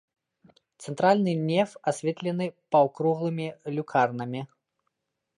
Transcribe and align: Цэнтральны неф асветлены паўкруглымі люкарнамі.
Цэнтральны 0.85 1.33
неф 1.49 1.75
асветлены 1.91 2.47
паўкруглымі 2.75 3.47
люкарнамі. 3.77 4.41